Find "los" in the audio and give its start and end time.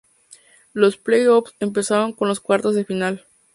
0.73-0.97, 2.27-2.39